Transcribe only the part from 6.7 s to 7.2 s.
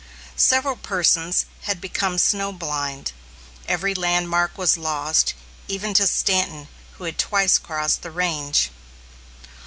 who had